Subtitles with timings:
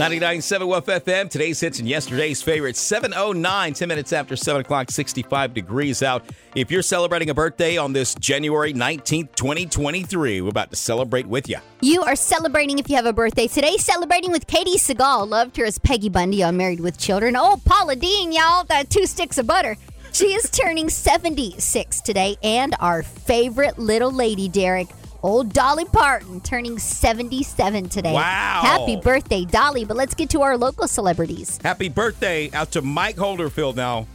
[0.00, 1.28] 99.7 Woof FM.
[1.28, 2.82] Today's hits and yesterday's favorites.
[2.82, 6.24] 7.09, 10 minutes after 7 o'clock, 65 degrees out.
[6.54, 11.50] If you're celebrating a birthday on this January 19th, 2023, we're about to celebrate with
[11.50, 11.58] you.
[11.82, 13.76] You are celebrating if you have a birthday today.
[13.76, 15.28] Celebrating with Katey Sagal.
[15.28, 17.36] Loved her as Peggy Bundy on Married with Children.
[17.36, 18.64] Oh, Paula Deen, y'all.
[18.64, 19.76] That two sticks of butter.
[20.12, 22.38] She is turning 76 today.
[22.42, 24.88] And our favorite little lady, Derek.
[25.22, 28.12] Old Dolly Parton turning 77 today.
[28.12, 28.60] Wow.
[28.62, 29.84] Happy birthday, Dolly.
[29.84, 31.58] But let's get to our local celebrities.
[31.62, 34.06] Happy birthday out to Mike Holderfield now.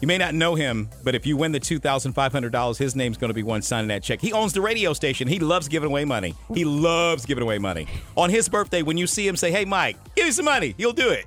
[0.00, 3.34] You may not know him, but if you win the $2,500, his name's going to
[3.34, 4.20] be one signing that check.
[4.20, 5.28] He owns the radio station.
[5.28, 6.34] He loves giving away money.
[6.52, 7.86] He loves giving away money.
[8.16, 10.74] On his birthday, when you see him, say, hey, Mike, give me some money.
[10.76, 11.26] He'll do it.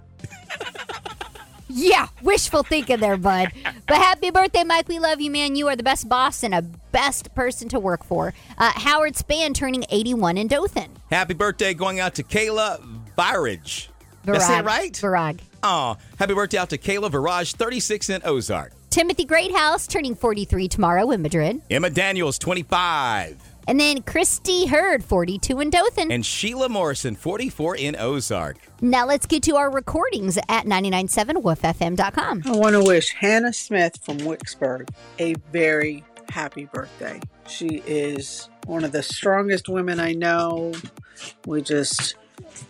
[1.70, 3.50] Yeah, wishful thinking there, bud.
[3.88, 4.88] But happy birthday, Mike.
[4.88, 5.56] We love you, man.
[5.56, 8.34] You are the best boss and a best person to work for.
[8.58, 10.90] Uh, Howard Span turning 81 in Dothan.
[11.10, 12.82] Happy birthday going out to Kayla
[13.18, 13.88] Virage.
[14.26, 14.92] Did I say it right?
[14.94, 15.40] Virag.
[15.64, 18.74] Oh, happy birthday out to Kayla Virage, 36 in Ozark.
[18.90, 21.62] Timothy Greathouse turning 43 tomorrow in Madrid.
[21.70, 23.57] Emma Daniels, 25.
[23.68, 26.12] And then Christy Hurd, 42 in Dothan.
[26.12, 28.58] And Sheila Morrison, 44 in Ozark.
[28.82, 32.44] now let's get to our recordings at 997woofm.com.
[32.46, 37.20] I want to wish Hannah Smith from Wicksburg a very happy birthday.
[37.48, 40.74] She is one of the strongest women I know.
[41.46, 42.16] We just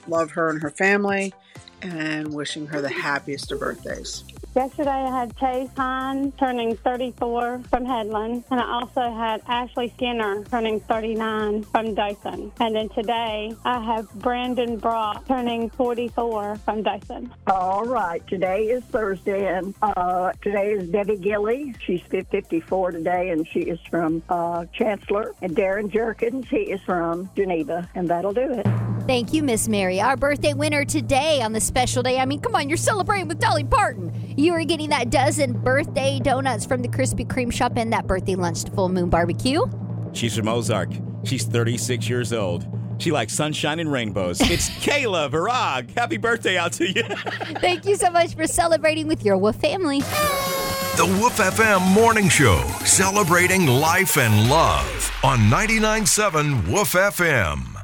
[0.07, 1.33] love her and her family
[1.81, 4.23] and wishing her the happiest of birthdays.
[4.57, 10.43] Yesterday I had Chase Hine turning 34 from Headland, and I also had Ashley Skinner
[10.45, 12.51] turning 39 from Dyson.
[12.59, 17.31] And then today I have Brandon Brock turning 44 from Dyson.
[17.45, 21.75] All right, today is Thursday, and uh, today is Debbie Gilly.
[21.85, 25.35] She's 54 today, and she is from uh, Chancellor.
[25.43, 28.65] And Darren Jerkins, he is from Geneva, and that'll do it.
[29.07, 30.01] Thank you, Miss Mary.
[30.01, 32.19] Our birthday winner today on the special day.
[32.19, 34.11] I mean, come on, you're celebrating with Dolly Parton.
[34.35, 38.35] You are getting that dozen birthday donuts from the Krispy Kreme shop and that birthday
[38.35, 39.61] lunch to Full Moon Barbecue.
[40.11, 40.89] She's from Ozark.
[41.23, 42.67] She's 36 years old.
[42.97, 44.41] She likes sunshine and rainbows.
[44.51, 45.97] It's Kayla Virag.
[45.97, 47.03] Happy birthday out to you.
[47.61, 49.99] Thank you so much for celebrating with your Wolf family.
[49.99, 57.76] The Woof FM Morning Show, celebrating life and love on 99.7 Woof FM.